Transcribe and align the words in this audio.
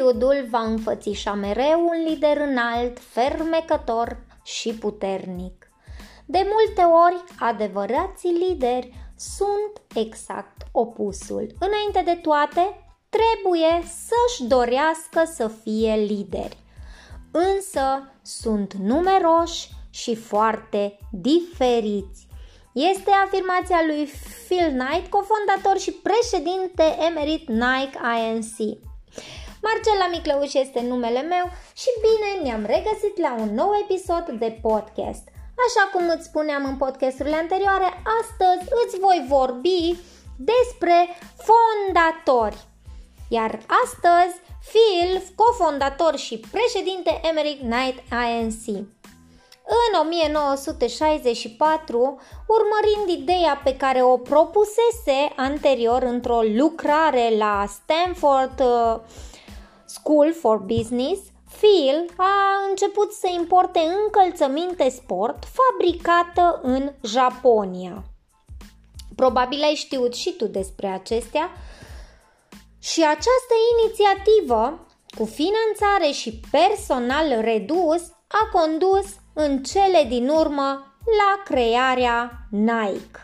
Hollywoodul 0.00 0.46
va 0.50 0.60
înfățișa 0.60 1.32
mereu 1.32 1.80
un 1.80 2.04
lider 2.08 2.36
înalt, 2.36 2.98
fermecător 2.98 4.18
și 4.42 4.74
puternic. 4.74 5.70
De 6.26 6.46
multe 6.52 6.82
ori, 6.82 7.24
adevărații 7.38 8.46
lideri 8.48 9.12
sunt 9.16 9.82
exact 9.94 10.62
opusul. 10.72 11.46
Înainte 11.58 12.02
de 12.04 12.20
toate, 12.22 12.84
trebuie 13.08 13.82
să-și 13.82 14.48
dorească 14.48 15.32
să 15.34 15.48
fie 15.62 15.94
lideri. 15.94 16.56
Însă 17.30 18.12
sunt 18.22 18.72
numeroși 18.72 19.68
și 19.90 20.14
foarte 20.14 20.98
diferiți. 21.10 22.26
Este 22.72 23.10
afirmația 23.24 23.80
lui 23.86 24.10
Phil 24.46 24.68
Knight, 24.68 25.10
cofondator 25.10 25.78
și 25.78 25.92
președinte 25.92 26.96
emerit 27.08 27.48
Nike 27.48 27.98
INC. 28.28 28.78
Marcela 29.62 30.06
Miclăuș 30.10 30.54
este 30.54 30.80
numele 30.80 31.20
meu 31.20 31.50
și 31.74 31.90
bine 32.06 32.42
ne-am 32.44 32.64
regăsit 32.64 33.18
la 33.18 33.34
un 33.38 33.54
nou 33.54 33.70
episod 33.82 34.24
de 34.38 34.58
podcast. 34.62 35.28
Așa 35.66 35.84
cum 35.92 36.08
îți 36.14 36.24
spuneam 36.24 36.64
în 36.64 36.76
podcasturile 36.76 37.36
anterioare, 37.36 38.02
astăzi 38.20 38.72
îți 38.84 38.98
voi 38.98 39.24
vorbi 39.28 39.96
despre 40.36 41.08
fondatori. 41.48 42.56
Iar 43.28 43.58
astăzi, 43.84 44.34
Phil, 44.70 45.22
cofondator 45.34 46.16
și 46.16 46.40
președinte 46.50 47.20
Emerick 47.30 47.60
Knight 47.60 47.98
INC. 48.28 48.64
În 49.88 49.92
1964, 50.00 52.20
urmărind 52.46 53.20
ideea 53.20 53.60
pe 53.64 53.76
care 53.76 54.02
o 54.02 54.16
propusese 54.16 55.32
anterior 55.36 56.02
într-o 56.02 56.40
lucrare 56.42 57.32
la 57.38 57.64
Stanford 57.68 58.60
uh, 58.60 58.96
School 60.00 60.32
for 60.32 60.58
Business, 60.58 61.20
Phil 61.60 62.14
a 62.16 62.68
început 62.68 63.12
să 63.12 63.28
importe 63.36 63.80
încălțăminte 64.04 64.88
sport 64.88 65.44
fabricată 65.44 66.60
în 66.62 66.92
Japonia. 67.02 68.04
Probabil 69.16 69.62
ai 69.62 69.74
știut 69.74 70.14
și 70.14 70.32
tu 70.32 70.46
despre 70.46 70.86
acestea. 70.86 71.50
Și 72.78 73.00
această 73.02 73.54
inițiativă, 73.80 74.86
cu 75.16 75.24
finanțare 75.24 76.10
și 76.12 76.40
personal 76.50 77.40
redus, 77.40 78.02
a 78.26 78.48
condus 78.52 79.06
în 79.32 79.62
cele 79.62 80.04
din 80.08 80.28
urmă 80.28 80.94
la 81.04 81.42
crearea 81.44 82.30
Nike, 82.50 83.18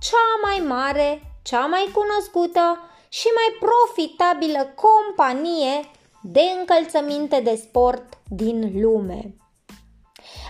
cea 0.00 0.30
mai 0.42 0.66
mare, 0.66 1.22
cea 1.42 1.66
mai 1.66 1.90
cunoscută 1.92 2.78
și 3.08 3.26
mai 3.34 3.68
profitabilă 3.68 4.74
companie 4.74 5.90
de 6.22 6.40
încălțăminte 6.58 7.40
de 7.40 7.54
sport 7.54 8.18
din 8.28 8.80
lume. 8.80 9.34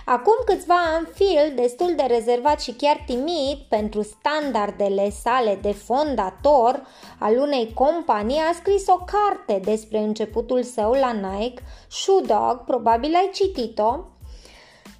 Acum 0.05 0.33
câțiva 0.45 0.75
ani, 0.95 1.05
Phil, 1.05 1.53
destul 1.55 1.93
de 1.95 2.03
rezervat 2.03 2.61
și 2.61 2.71
chiar 2.71 3.03
timid 3.05 3.57
pentru 3.69 4.01
standardele 4.01 5.09
sale 5.09 5.59
de 5.61 5.71
fondator 5.71 6.87
al 7.19 7.37
unei 7.37 7.73
companii, 7.73 8.37
a 8.37 8.53
scris 8.53 8.87
o 8.87 8.97
carte 8.97 9.61
despre 9.63 9.97
începutul 9.97 10.63
său 10.63 10.91
la 10.91 11.11
Nike, 11.11 11.61
Shoe 11.89 12.21
Dog, 12.21 12.63
probabil 12.65 13.13
ai 13.15 13.29
citit-o, 13.33 13.99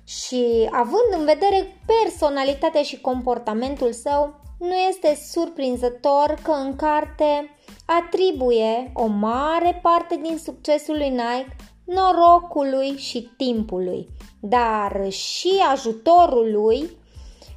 și 0.06 0.70
având 0.72 1.20
în 1.20 1.26
vedere 1.26 1.82
personalitatea 1.86 2.82
și 2.82 3.02
comportamentul 3.02 3.92
său, 3.92 4.34
nu 4.60 4.74
este 4.74 5.20
surprinzător 5.32 6.38
că 6.44 6.52
în 6.52 6.76
carte 6.76 7.58
atribuie 8.00 8.92
o 8.94 9.06
mare 9.06 9.80
parte 9.82 10.20
din 10.24 10.38
succesul 10.38 10.98
lui 10.98 11.10
Nike 11.10 11.56
norocului 11.84 12.98
și 12.98 13.30
timpului, 13.38 14.08
dar 14.40 15.12
și 15.12 15.52
ajutorului 15.72 16.90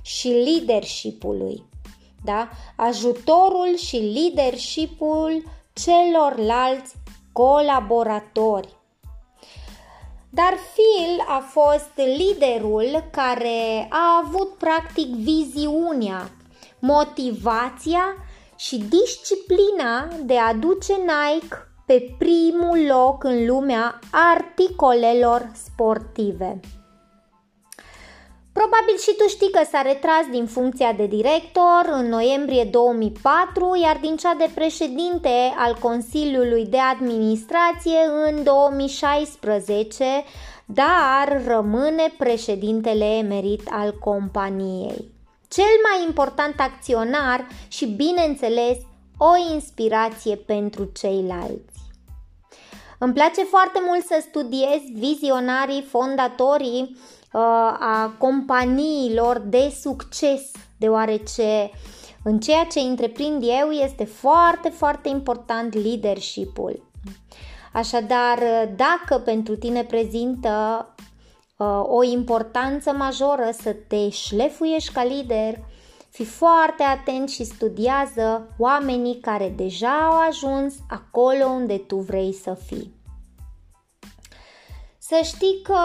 și 0.02 0.28
leadershipului. 0.28 1.62
Da? 2.24 2.48
Ajutorul 2.76 3.76
și 3.76 3.96
leadershipul 3.96 5.42
celorlalți 5.72 6.94
colaboratori. 7.32 8.76
Dar 10.30 10.54
Phil 10.74 11.24
a 11.28 11.38
fost 11.38 11.90
liderul 12.16 13.04
care 13.10 13.86
a 13.90 14.22
avut 14.26 14.54
practic 14.58 15.06
viziunea, 15.06 16.30
motivația 16.78 18.04
și 18.66 18.76
disciplina 18.76 20.08
de 20.22 20.36
a 20.38 20.54
duce 20.54 20.92
Nike 20.92 21.56
pe 21.86 22.14
primul 22.18 22.86
loc 22.88 23.24
în 23.24 23.46
lumea 23.46 23.98
articolelor 24.10 25.50
sportive. 25.54 26.60
Probabil 28.52 28.96
și 28.98 29.14
tu 29.18 29.28
știi 29.28 29.50
că 29.50 29.60
s-a 29.70 29.82
retras 29.82 30.26
din 30.30 30.46
funcția 30.46 30.92
de 30.92 31.06
director 31.06 31.82
în 31.92 32.08
noiembrie 32.08 32.64
2004, 32.64 33.78
iar 33.82 33.98
din 34.00 34.16
cea 34.16 34.34
de 34.34 34.50
președinte 34.54 35.54
al 35.56 35.76
Consiliului 35.80 36.66
de 36.66 36.78
Administrație 36.78 37.98
în 38.28 38.42
2016, 38.42 40.04
dar 40.64 41.42
rămâne 41.46 42.14
președintele 42.18 43.04
emerit 43.04 43.68
al 43.70 43.98
companiei. 43.98 45.13
Cel 45.54 45.74
mai 45.82 46.06
important 46.06 46.60
acționar 46.60 47.46
și, 47.68 47.86
bineînțeles, 47.86 48.76
o 49.16 49.52
inspirație 49.52 50.36
pentru 50.36 50.84
ceilalți. 50.84 51.82
Îmi 52.98 53.12
place 53.12 53.42
foarte 53.42 53.80
mult 53.86 54.04
să 54.04 54.24
studiez 54.28 54.80
vizionarii, 54.94 55.82
fondatorii 55.82 56.96
uh, 57.32 57.40
a 57.80 58.14
companiilor 58.18 59.38
de 59.38 59.76
succes, 59.80 60.50
deoarece 60.78 61.70
în 62.22 62.40
ceea 62.40 62.64
ce 62.64 62.80
întreprind 62.80 63.42
eu 63.60 63.70
este 63.70 64.04
foarte, 64.04 64.68
foarte 64.68 65.08
important 65.08 65.74
leadership-ul. 65.74 66.82
Așadar, 67.72 68.38
dacă 68.76 69.18
pentru 69.18 69.56
tine 69.56 69.84
prezintă 69.84 70.86
uh, 70.98 71.04
o 71.82 72.02
importanță 72.02 72.92
majoră 72.92 73.50
să 73.60 73.76
te 73.88 74.08
șlefuiești 74.08 74.92
ca 74.92 75.04
lider, 75.04 75.58
Fii 76.14 76.24
foarte 76.24 76.82
atent 76.82 77.30
și 77.30 77.44
studiază 77.44 78.54
oamenii 78.58 79.20
care 79.20 79.48
deja 79.48 80.08
au 80.10 80.28
ajuns 80.28 80.74
acolo 80.88 81.44
unde 81.44 81.78
tu 81.78 81.96
vrei 81.96 82.32
să 82.32 82.54
fii. 82.66 82.94
Să 84.98 85.20
știi 85.24 85.62
că 85.62 85.78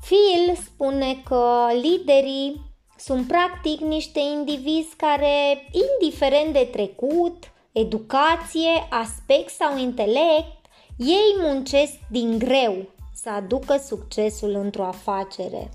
Phil 0.00 0.56
spune 0.64 1.22
că 1.28 1.66
liderii 1.82 2.60
sunt 2.98 3.26
practic 3.26 3.80
niște 3.80 4.20
indivizi 4.20 4.96
care, 4.96 5.68
indiferent 5.72 6.52
de 6.52 6.68
trecut, 6.72 7.52
educație, 7.72 8.86
aspect 8.90 9.50
sau 9.50 9.78
intelect, 9.78 10.66
ei 10.96 11.34
muncesc 11.40 11.92
din 12.10 12.38
greu 12.38 12.96
să 13.22 13.30
aducă 13.30 13.76
succesul 13.86 14.50
într-o 14.50 14.84
afacere. 14.84 15.70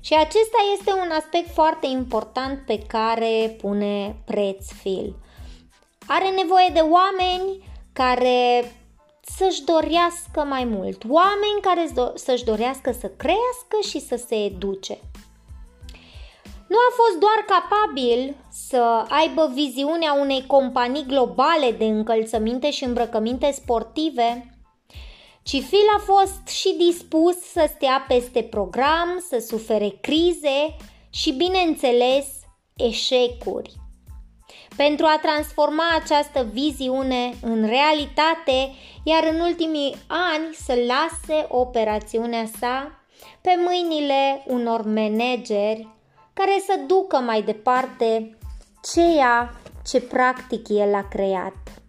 Și 0.00 0.14
acesta 0.14 0.58
este 0.76 0.92
un 0.92 1.10
aspect 1.18 1.50
foarte 1.52 1.86
important 1.86 2.66
pe 2.66 2.78
care 2.78 3.56
pune 3.60 4.16
preț 4.24 4.72
Phil. 4.72 5.16
Are 6.06 6.28
nevoie 6.28 6.70
de 6.72 6.80
oameni 6.80 7.72
care 7.92 8.72
să-și 9.20 9.64
dorească 9.64 10.44
mai 10.48 10.64
mult, 10.64 11.04
oameni 11.08 11.60
care 11.60 11.88
să-și 12.14 12.44
dorească 12.44 12.92
să 12.92 13.08
crească 13.08 13.76
și 13.88 14.00
să 14.00 14.22
se 14.26 14.34
educe. 14.34 14.98
Nu 16.68 16.76
a 16.76 16.92
fost 16.94 17.18
doar 17.18 17.44
capabil 17.46 18.36
să 18.50 19.04
aibă 19.08 19.50
viziunea 19.54 20.12
unei 20.12 20.46
companii 20.46 21.06
globale 21.06 21.70
de 21.78 21.84
încălțăminte 21.84 22.70
și 22.70 22.84
îmbrăcăminte 22.84 23.50
sportive, 23.50 24.53
ci 25.44 25.62
Phil 25.62 25.86
a 25.96 26.00
fost 26.00 26.46
și 26.46 26.74
dispus 26.78 27.40
să 27.40 27.70
stea 27.74 28.04
peste 28.08 28.42
program, 28.42 29.24
să 29.28 29.44
sufere 29.48 29.88
crize 30.00 30.76
și, 31.10 31.32
bineînțeles, 31.32 32.26
eșecuri. 32.76 33.72
Pentru 34.76 35.06
a 35.06 35.18
transforma 35.22 35.84
această 36.02 36.46
viziune 36.52 37.34
în 37.42 37.66
realitate, 37.66 38.74
iar 39.02 39.24
în 39.32 39.40
ultimii 39.40 39.94
ani 40.06 40.54
să 40.64 40.74
lase 40.86 41.46
operațiunea 41.48 42.46
sa 42.58 43.04
pe 43.40 43.50
mâinile 43.64 44.44
unor 44.46 44.82
manageri 44.82 45.88
care 46.32 46.62
să 46.66 46.80
ducă 46.86 47.16
mai 47.16 47.42
departe 47.42 48.38
ceea 48.92 49.60
ce 49.86 50.00
practic 50.00 50.68
el 50.68 50.94
a 50.94 51.08
creat. 51.08 51.83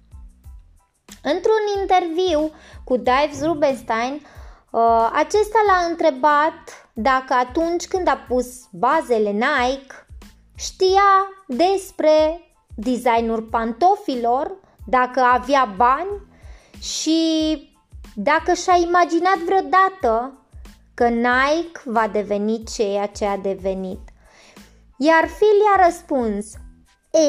Într-un 1.33 1.81
interviu 1.81 2.51
cu 2.83 2.97
Dives 2.97 3.43
Rubenstein, 3.43 4.21
uh, 4.69 5.09
acesta 5.13 5.59
l-a 5.67 5.85
întrebat 5.89 6.89
dacă 6.93 7.33
atunci 7.33 7.87
când 7.87 8.07
a 8.07 8.25
pus 8.27 8.47
bazele 8.71 9.29
Nike 9.29 10.07
știa 10.55 11.27
despre 11.47 12.41
designul 12.75 13.41
pantofilor, 13.41 14.55
dacă 14.87 15.19
avea 15.19 15.73
bani 15.75 16.21
și 16.79 17.19
dacă 18.15 18.53
și-a 18.53 18.75
imaginat 18.75 19.37
vreodată 19.37 20.33
că 20.93 21.07
Nike 21.07 21.81
va 21.85 22.07
deveni 22.07 22.63
ceea 22.63 23.07
ce 23.07 23.25
a 23.25 23.37
devenit. 23.37 23.99
Iar 24.97 25.23
Phil 25.23 25.59
i-a 25.65 25.85
răspuns, 25.85 26.53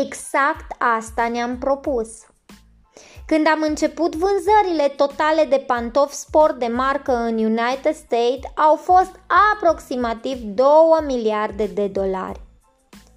exact 0.03 0.75
asta 0.79 1.29
ne-am 1.29 1.59
propus. 1.59 2.09
Când 3.27 3.47
am 3.47 3.63
început 3.63 4.15
vânzările 4.15 4.89
totale 4.89 5.45
de 5.45 5.65
pantofi 5.67 6.15
sport 6.15 6.59
de 6.59 6.67
marcă 6.67 7.13
în 7.13 7.39
United 7.39 7.95
States 7.95 8.51
au 8.55 8.77
fost 8.77 9.21
aproximativ 9.55 10.39
2 10.39 10.67
miliarde 11.07 11.67
de 11.67 11.87
dolari. 11.87 12.41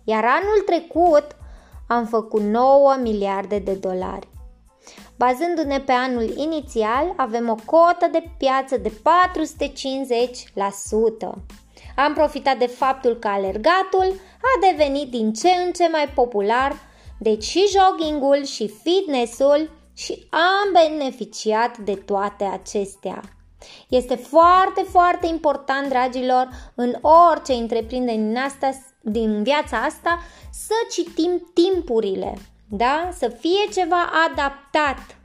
Iar 0.03 0.23
anul 0.23 0.63
trecut 0.65 1.25
am 1.87 2.05
făcut 2.05 2.41
9 2.41 2.95
miliarde 3.01 3.59
de 3.59 3.73
dolari. 3.73 4.27
Bazându-ne 5.17 5.79
pe 5.79 5.91
anul 5.91 6.33
inițial, 6.35 7.13
avem 7.17 7.49
o 7.49 7.55
cotă 7.65 8.07
de 8.11 8.23
piață 8.37 8.77
de 8.77 8.91
450%. 8.91 8.93
Am 11.95 12.13
profitat 12.13 12.57
de 12.57 12.65
faptul 12.65 13.15
că 13.15 13.27
alergatul 13.27 14.19
a 14.41 14.67
devenit 14.69 15.11
din 15.11 15.33
ce 15.33 15.49
în 15.65 15.71
ce 15.71 15.89
mai 15.91 16.11
popular, 16.15 16.75
deci 17.19 17.43
și 17.43 17.67
joggingul 17.77 18.45
și 18.45 18.71
fitnessul 18.83 19.69
și 19.93 20.27
am 20.29 20.71
beneficiat 20.89 21.77
de 21.77 21.93
toate 21.95 22.43
acestea. 22.43 23.21
Este 23.87 24.15
foarte, 24.15 24.85
foarte 24.89 25.27
important, 25.27 25.89
dragilor, 25.89 26.49
în 26.75 26.95
orice 27.01 27.53
întreprindere 27.53 28.17
din, 28.17 28.37
asta, 28.37 28.69
din 29.01 29.43
viața 29.43 29.77
asta, 29.77 30.19
să 30.51 30.73
citim 30.91 31.51
timpurile, 31.53 32.37
da? 32.69 33.09
Să 33.17 33.27
fie 33.27 33.73
ceva 33.73 34.09
adaptat. 34.29 35.17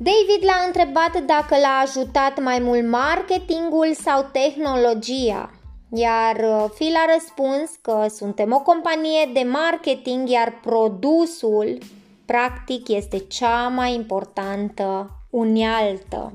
David 0.00 0.44
l-a 0.44 0.62
întrebat 0.66 1.20
dacă 1.20 1.56
l-a 1.60 1.82
ajutat 1.84 2.42
mai 2.42 2.58
mult 2.58 2.88
marketingul 2.88 3.94
sau 3.94 4.28
tehnologia. 4.32 5.57
Iar 5.90 6.36
uh, 6.36 6.70
Phil 6.74 6.94
a 6.94 7.12
răspuns 7.14 7.70
că 7.82 8.06
suntem 8.08 8.52
o 8.52 8.60
companie 8.60 9.30
de 9.32 9.42
marketing, 9.42 10.28
iar 10.28 10.60
produsul 10.62 11.78
practic 12.24 12.88
este 12.88 13.18
cea 13.18 13.68
mai 13.68 13.94
importantă 13.94 15.10
unealtă. 15.30 16.32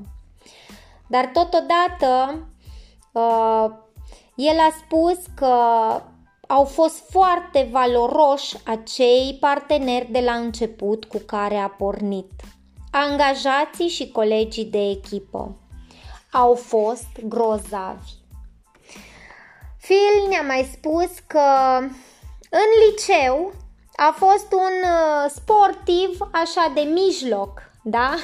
Dar 1.06 1.30
totodată 1.32 2.38
uh, 3.12 3.66
el 4.34 4.58
a 4.58 4.74
spus 4.84 5.18
că 5.34 5.54
au 6.46 6.64
fost 6.64 7.10
foarte 7.10 7.68
valoroși 7.70 8.56
acei 8.64 9.36
parteneri 9.40 10.10
de 10.10 10.20
la 10.20 10.32
început 10.32 11.04
cu 11.04 11.18
care 11.26 11.56
a 11.56 11.68
pornit. 11.68 12.30
Angajații 12.90 13.88
și 13.88 14.10
colegii 14.10 14.64
de 14.64 14.90
echipă 14.90 15.56
au 16.32 16.54
fost 16.54 17.08
grozavi. 17.28 18.23
Phil 19.86 20.28
ne-a 20.28 20.42
mai 20.42 20.68
spus 20.72 21.10
că 21.26 21.48
în 22.50 22.68
liceu 22.88 23.52
a 23.96 24.14
fost 24.16 24.52
un 24.52 24.76
uh, 24.82 25.30
sportiv 25.34 26.18
așa 26.32 26.72
de 26.74 26.80
mijloc, 26.80 27.62
da? 27.82 28.14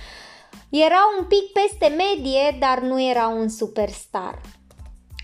era 0.86 0.98
un 1.18 1.24
pic 1.24 1.52
peste 1.52 1.86
medie, 1.86 2.56
dar 2.60 2.78
nu 2.78 3.02
era 3.02 3.26
un 3.26 3.48
superstar. 3.48 4.40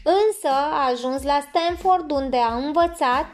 Însă 0.04 0.48
a 0.48 0.86
ajuns 0.90 1.22
la 1.22 1.40
Stanford 1.48 2.10
unde 2.10 2.36
a 2.36 2.54
învățat 2.54 3.26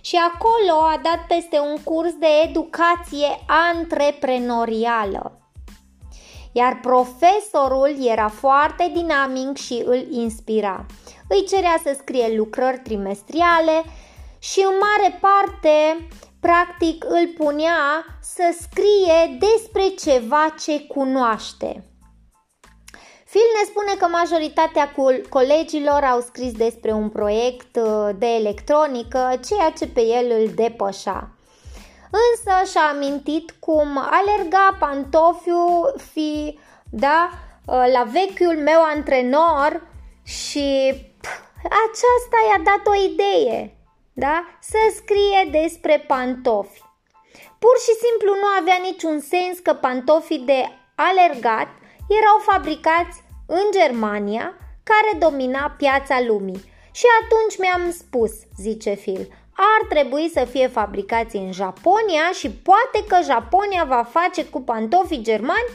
și 0.00 0.16
acolo 0.16 0.80
a 0.80 1.00
dat 1.02 1.26
peste 1.28 1.58
un 1.58 1.82
curs 1.84 2.12
de 2.12 2.26
educație 2.48 3.44
antreprenorială. 3.46 5.38
Iar 6.52 6.78
profesorul 6.80 7.96
era 8.06 8.28
foarte 8.28 8.90
dinamic 8.94 9.56
și 9.56 9.82
îl 9.84 10.06
inspira. 10.10 10.86
Îi 11.28 11.44
cerea 11.48 11.80
să 11.82 11.96
scrie 11.98 12.36
lucrări 12.36 12.78
trimestriale 12.78 13.84
și 14.38 14.60
în 14.68 14.74
mare 14.80 15.18
parte 15.20 16.08
practic 16.40 17.04
îl 17.04 17.32
punea 17.36 18.04
să 18.20 18.56
scrie 18.60 19.38
despre 19.38 19.82
ceva 19.82 20.54
ce 20.60 20.80
cunoaște. 20.80 21.82
Phil 23.30 23.48
ne 23.58 23.64
spune 23.66 23.94
că 23.98 24.06
majoritatea 24.06 24.94
colegilor 25.28 26.02
au 26.04 26.20
scris 26.20 26.52
despre 26.52 26.92
un 26.92 27.08
proiect 27.08 27.76
uh, 27.76 28.08
de 28.18 28.26
electronică, 28.26 29.40
ceea 29.48 29.72
ce 29.78 29.86
pe 29.86 30.00
el 30.00 30.40
îl 30.40 30.50
depășa. 30.54 31.30
Însă 32.10 32.70
și-a 32.70 32.88
amintit 32.92 33.54
cum 33.58 33.98
alerga 33.98 34.76
pantofiul 34.78 35.94
fi, 36.12 36.58
da, 36.90 37.30
uh, 37.66 37.84
la 37.92 38.02
vechiul 38.02 38.62
meu 38.62 38.80
antrenor 38.94 39.86
și 40.22 40.94
pf, 40.94 41.07
aceasta 41.62 42.38
i-a 42.48 42.60
dat 42.70 42.86
o 42.86 42.94
idee, 43.10 43.76
da, 44.12 44.44
să 44.60 44.78
scrie 44.94 45.60
despre 45.60 46.04
pantofi. 46.06 46.82
Pur 47.58 47.76
și 47.84 47.92
simplu 48.04 48.30
nu 48.40 48.46
avea 48.60 48.78
niciun 48.82 49.20
sens 49.20 49.58
că 49.58 49.72
pantofii 49.74 50.38
de 50.38 50.60
alergat 50.94 51.68
erau 52.20 52.38
fabricați 52.50 53.22
în 53.46 53.64
Germania, 53.78 54.54
care 54.82 55.18
domina 55.18 55.74
piața 55.78 56.20
lumii. 56.20 56.64
Și 56.90 57.06
atunci 57.20 57.58
mi-am 57.58 57.90
spus, 57.90 58.32
zice 58.60 58.90
Phil, 58.90 59.28
ar 59.52 59.86
trebui 59.88 60.30
să 60.34 60.44
fie 60.44 60.66
fabricați 60.66 61.36
în 61.36 61.52
Japonia 61.52 62.30
și 62.32 62.50
poate 62.50 63.04
că 63.08 63.18
Japonia 63.24 63.84
va 63.84 64.02
face 64.02 64.44
cu 64.44 64.60
pantofii 64.60 65.22
germani 65.22 65.68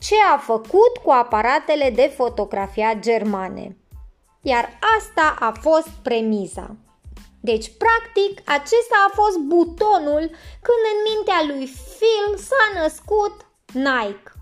ce 0.00 0.14
a 0.32 0.36
făcut 0.36 0.96
cu 1.02 1.10
aparatele 1.10 1.90
de 1.90 2.12
fotografiat 2.16 2.98
germane. 2.98 3.76
Iar 4.46 4.78
asta 4.98 5.36
a 5.38 5.52
fost 5.60 5.88
premiza. 6.02 6.76
Deci, 7.40 7.72
practic, 7.78 8.50
acesta 8.50 8.96
a 9.08 9.12
fost 9.14 9.38
butonul 9.38 10.30
când 10.66 10.82
în 10.92 10.98
mintea 11.08 11.40
lui 11.46 11.64
Phil 11.66 12.38
s-a 12.38 12.80
născut 12.82 13.46
Nike. 13.72 14.32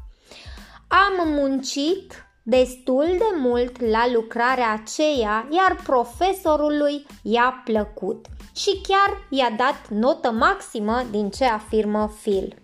Am 0.89 1.29
muncit 1.29 2.27
destul 2.43 3.07
de 3.19 3.37
mult 3.39 3.81
la 3.81 4.11
lucrarea 4.13 4.73
aceea, 4.73 5.49
iar 5.51 5.77
profesorului 5.85 7.07
i-a 7.23 7.63
plăcut 7.65 8.27
și 8.55 8.81
chiar 8.89 9.27
i-a 9.29 9.51
dat 9.57 9.89
notă 9.89 10.31
maximă 10.31 11.03
din 11.11 11.31
ce 11.31 11.45
afirmă 11.45 12.13
Phil. 12.23 12.62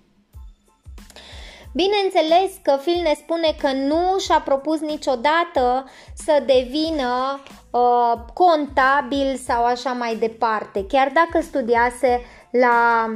Bineînțeles 1.81 2.51
că 2.63 2.79
Phil 2.85 3.03
ne 3.03 3.15
spune 3.15 3.57
că 3.61 3.73
nu 3.73 4.19
și-a 4.19 4.41
propus 4.41 4.81
niciodată 4.81 5.91
să 6.15 6.43
devină 6.47 7.41
uh, 7.71 8.13
contabil 8.35 9.37
sau 9.37 9.65
așa 9.65 9.93
mai 9.93 10.17
departe, 10.17 10.87
chiar 10.87 11.11
dacă 11.15 11.41
studiase 11.45 12.21
la, 12.51 13.07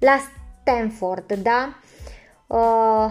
la 0.00 0.16
Stanford, 0.62 1.32
da? 1.32 1.74
Uh, 2.46 3.10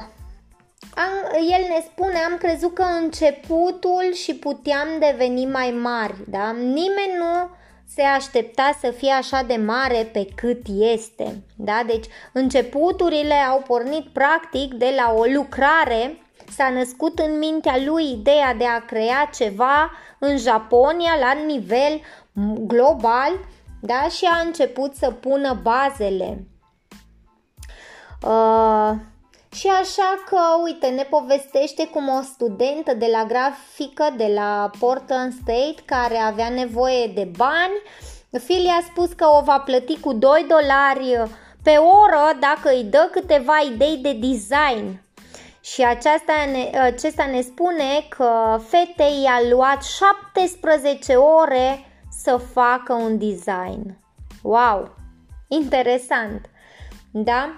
am, 0.96 1.14
el 1.34 1.66
ne 1.68 1.84
spune, 1.86 2.18
am 2.18 2.38
crezut 2.38 2.74
că 2.74 2.86
începutul 3.02 4.14
și 4.14 4.36
puteam 4.36 4.88
deveni 5.00 5.46
mai 5.46 5.72
mari, 5.72 6.16
da? 6.28 6.52
Nimeni 6.52 7.14
nu 7.18 7.50
se 7.94 8.02
aștepta 8.02 8.78
să 8.80 8.92
fie 8.92 9.12
așa 9.12 9.44
de 9.44 9.56
mare 9.56 10.10
pe 10.14 10.28
cât 10.36 10.62
este, 10.68 11.44
da? 11.56 11.84
Deci 11.86 12.06
începuturile 12.34 13.34
au 13.34 13.64
pornit 13.68 14.08
practic 14.08 14.74
de 14.74 14.94
la 14.96 15.14
o 15.14 15.24
lucrare, 15.24 16.22
s-a 16.56 16.70
născut 16.70 17.20
în 17.20 17.38
mintea 17.38 17.78
lui 17.86 18.12
ideea 18.12 18.54
de 18.54 18.66
a 18.66 18.86
crea 18.86 19.30
ceva 19.34 19.92
în 20.20 20.38
Japonia 20.38 21.12
la 21.20 21.32
nivel 21.46 22.02
global, 22.68 23.32
da? 23.82 24.08
Și 24.10 24.26
a 24.26 24.46
început 24.46 24.96
să 24.96 25.12
pună 25.12 25.60
bazele. 25.62 26.48
Uh, 28.22 28.92
și 29.58 29.68
așa 29.68 30.24
că, 30.30 30.40
uite, 30.64 30.88
ne 30.88 31.04
povestește 31.04 31.88
cum 31.88 32.08
o 32.08 32.22
studentă 32.22 32.94
de 32.94 33.08
la 33.12 33.24
grafică 33.24 34.14
de 34.18 34.32
la 34.34 34.70
Portland 34.80 35.34
State 35.34 35.76
care 35.86 36.18
avea 36.18 36.50
nevoie 36.50 37.08
de 37.08 37.32
bani, 37.38 37.82
Phil 38.30 38.68
a 38.68 38.84
spus 38.92 39.12
că 39.14 39.26
o 39.26 39.42
va 39.44 39.60
plăti 39.60 40.00
cu 40.00 40.14
2 40.14 40.46
dolari 40.48 41.30
pe 41.64 41.76
oră 41.76 42.38
dacă 42.40 42.70
îi 42.70 42.84
dă 42.84 43.10
câteva 43.12 43.54
idei 43.74 43.98
de 43.98 44.14
design. 44.14 45.02
Și 45.62 45.84
aceasta 45.84 46.34
ne, 46.52 46.80
acesta 46.80 47.26
ne 47.26 47.42
spune 47.42 48.06
că 48.10 48.60
fetei 48.68 49.22
i-a 49.24 49.40
luat 49.50 49.84
17 49.84 51.16
ore 51.16 51.86
să 52.10 52.38
facă 52.54 52.94
un 52.94 53.18
design. 53.18 53.98
Wow! 54.42 54.96
Interesant! 55.48 56.50
Da? 57.12 57.56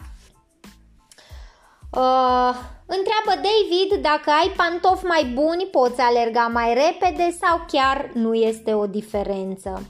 Uh, 1.91 2.55
întreabă 2.85 3.33
David 3.33 4.01
dacă 4.01 4.29
ai 4.29 4.51
pantofi 4.55 5.05
mai 5.05 5.23
buni, 5.33 5.67
poți 5.71 6.01
alerga 6.01 6.49
mai 6.53 6.73
repede 6.73 7.37
sau 7.41 7.65
chiar 7.67 8.09
nu 8.13 8.33
este 8.33 8.73
o 8.73 8.85
diferență. 8.85 9.89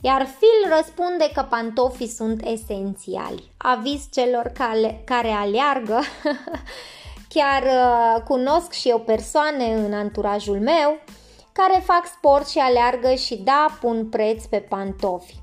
Iar 0.00 0.22
Phil 0.22 0.76
răspunde 0.76 1.30
că 1.34 1.46
pantofii 1.48 2.08
sunt 2.08 2.44
esențiali. 2.44 3.52
Aviz 3.56 4.08
celor 4.12 4.52
care, 4.54 5.02
care 5.04 5.28
aleargă. 5.28 6.00
Chiar 7.34 7.62
uh, 7.62 8.22
cunosc 8.22 8.72
și 8.72 8.88
eu 8.88 8.98
persoane 8.98 9.74
în 9.74 9.92
anturajul 9.92 10.60
meu 10.60 10.98
care 11.52 11.82
fac 11.84 12.06
sport 12.06 12.48
și 12.48 12.58
aleargă 12.58 13.14
și 13.14 13.36
da, 13.36 13.66
pun 13.80 14.08
preț 14.08 14.44
pe 14.44 14.58
pantofi. 14.58 15.34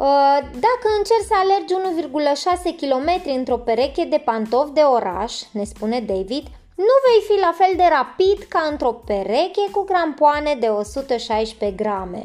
Uh, 0.00 0.06
dacă 0.66 0.86
încerci 0.98 1.28
să 1.28 1.34
alergi 1.36 1.74
1,6 2.72 2.76
km 2.80 3.30
într-o 3.36 3.56
pereche 3.56 4.04
de 4.04 4.22
pantofi 4.24 4.72
de 4.72 4.80
oraș, 4.80 5.42
ne 5.52 5.64
spune 5.64 6.00
David, 6.00 6.46
nu 6.74 6.94
vei 7.06 7.22
fi 7.28 7.40
la 7.40 7.54
fel 7.54 7.72
de 7.76 7.82
rapid 7.88 8.46
ca 8.48 8.68
într-o 8.70 8.92
pereche 8.92 9.70
cu 9.72 9.84
crampoane 9.84 10.56
de 10.60 10.66
116 10.66 11.76
grame. 11.82 12.24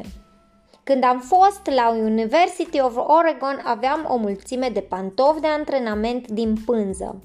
Când 0.84 1.04
am 1.04 1.20
fost 1.20 1.60
la 1.64 1.88
University 1.88 2.80
of 2.80 2.96
Oregon, 2.96 3.60
aveam 3.64 4.06
o 4.08 4.16
mulțime 4.16 4.68
de 4.68 4.80
pantofi 4.80 5.40
de 5.40 5.46
antrenament 5.46 6.28
din 6.28 6.54
pânză. 6.66 7.20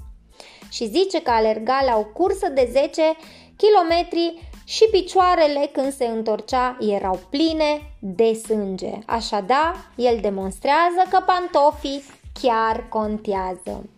Și 0.72 0.86
zice 0.86 1.22
că 1.22 1.32
alerga 1.32 1.82
la 1.86 1.98
o 1.98 2.04
cursă 2.04 2.48
de 2.50 2.70
10 2.72 3.02
km 3.58 3.94
și 4.72 4.88
picioarele 4.92 5.70
când 5.74 5.94
se 5.94 6.06
întorcea 6.06 6.78
erau 6.80 7.20
pline 7.30 7.82
de 8.00 8.34
sânge. 8.34 8.92
Așadar, 9.06 9.76
el 9.96 10.18
demonstrează 10.22 11.04
că 11.10 11.24
pantofii 11.26 12.04
chiar 12.42 12.86
contează. 12.90 13.90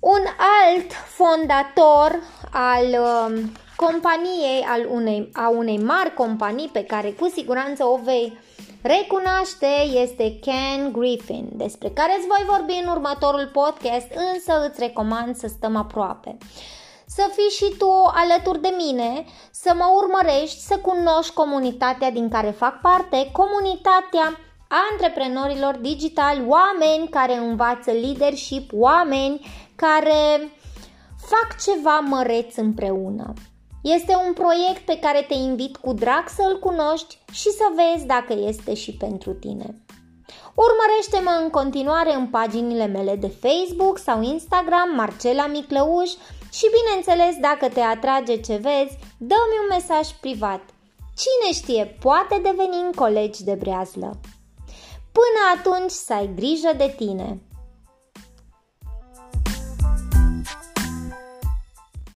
Un 0.00 0.24
alt 0.66 0.92
fondator 0.92 2.22
al 2.52 2.84
uh, 2.86 3.42
companiei, 3.76 4.64
al 4.66 4.86
unei, 4.90 5.30
a 5.32 5.48
unei 5.48 5.78
mari 5.78 6.14
companii 6.14 6.70
pe 6.72 6.84
care 6.84 7.10
cu 7.10 7.28
siguranță 7.28 7.84
o 7.84 7.98
vei 8.04 8.38
recunoaște 8.82 10.00
este 10.02 10.38
Ken 10.38 10.92
Griffin, 10.92 11.48
despre 11.52 11.88
care 11.88 12.14
îți 12.18 12.26
voi 12.26 12.44
vorbi 12.56 12.80
în 12.82 12.90
următorul 12.90 13.50
podcast, 13.52 14.06
însă 14.32 14.66
îți 14.68 14.80
recomand 14.80 15.36
să 15.36 15.46
stăm 15.46 15.76
aproape. 15.76 16.36
Să 17.16 17.30
fii 17.36 17.66
și 17.66 17.76
tu 17.78 17.90
alături 18.14 18.60
de 18.60 18.74
mine, 18.76 19.24
să 19.50 19.72
mă 19.76 19.84
urmărești, 19.96 20.60
să 20.60 20.78
cunoști 20.78 21.34
comunitatea 21.34 22.10
din 22.10 22.28
care 22.28 22.50
fac 22.50 22.80
parte, 22.80 23.30
comunitatea 23.32 24.38
antreprenorilor 24.90 25.76
digitali, 25.76 26.44
oameni 26.46 27.08
care 27.08 27.36
învață 27.36 27.90
leadership, 27.90 28.70
oameni 28.72 29.40
care 29.76 30.52
fac 31.16 31.60
ceva 31.62 31.98
măreț 31.98 32.56
împreună. 32.56 33.32
Este 33.82 34.14
un 34.26 34.32
proiect 34.32 34.84
pe 34.84 34.98
care 34.98 35.24
te 35.28 35.34
invit 35.34 35.76
cu 35.76 35.92
drag 35.92 36.24
să-l 36.28 36.58
cunoști 36.58 37.18
și 37.32 37.50
să 37.50 37.64
vezi 37.74 38.06
dacă 38.06 38.32
este 38.32 38.74
și 38.74 38.92
pentru 38.96 39.32
tine. 39.32 39.74
Urmărește-mă 40.54 41.42
în 41.42 41.50
continuare 41.50 42.14
în 42.14 42.26
paginile 42.26 42.86
mele 42.86 43.16
de 43.16 43.32
Facebook 43.40 43.98
sau 43.98 44.22
Instagram, 44.22 44.94
Marcela 44.94 45.46
Miclăuș 45.46 46.10
și 46.52 46.66
bineînțeles 46.76 47.36
dacă 47.40 47.68
te 47.68 47.80
atrage 47.80 48.40
ce 48.40 48.56
vezi, 48.56 48.98
dă-mi 49.18 49.60
un 49.62 49.66
mesaj 49.68 50.08
privat. 50.20 50.60
Cine 51.22 51.52
știe, 51.52 51.96
poate 52.00 52.40
devenim 52.42 52.90
colegi 52.94 53.44
de 53.44 53.54
breazlă. 53.54 54.20
Până 55.12 55.40
atunci 55.56 55.90
să 55.90 56.12
ai 56.12 56.30
grijă 56.34 56.70
de 56.76 56.94
tine! 56.96 57.38